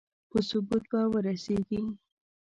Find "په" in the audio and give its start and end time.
0.29-0.37